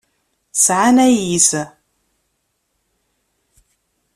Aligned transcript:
Sɛan 0.65 0.97
ayis. 1.05 1.49